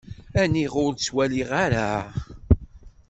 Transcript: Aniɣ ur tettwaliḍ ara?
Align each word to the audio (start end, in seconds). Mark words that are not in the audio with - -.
Aniɣ 0.41 0.73
ur 0.83 0.91
tettwaliḍ 0.93 1.51
ara? 1.65 1.89